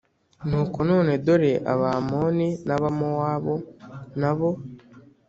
[0.47, 3.55] Nuko none dore Abamoni n Abamowabu
[4.19, 4.49] n abo